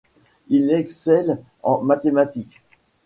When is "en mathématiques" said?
1.61-2.59